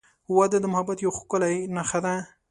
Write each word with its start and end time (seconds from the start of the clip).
•واده 0.35 0.57
د 0.61 0.65
محبت 0.73 0.97
یوه 1.01 1.15
ښکلی 1.17 1.55
نښه 1.75 1.99
ده. 2.05 2.13